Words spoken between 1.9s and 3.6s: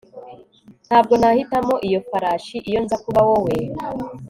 farashi iyo nza kuba wowe